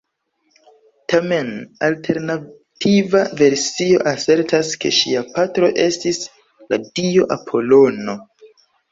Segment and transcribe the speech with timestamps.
[1.13, 1.49] Tamen,
[1.87, 6.21] alternativa versio asertas ke ŝia patro estis
[6.73, 8.17] la dio Apolono.